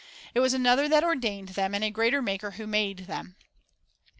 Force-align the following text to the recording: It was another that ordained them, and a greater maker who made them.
It 0.33 0.39
was 0.39 0.55
another 0.55 0.89
that 0.89 1.03
ordained 1.03 1.49
them, 1.49 1.75
and 1.75 1.83
a 1.83 1.91
greater 1.91 2.23
maker 2.23 2.49
who 2.57 2.65
made 2.65 3.05
them. 3.05 3.35